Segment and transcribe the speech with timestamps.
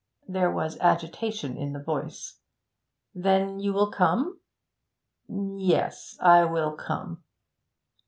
[0.27, 2.39] There was agitation in the voice.
[3.13, 4.39] 'Then you will come?'
[5.29, 7.23] 'Yes, I will come.'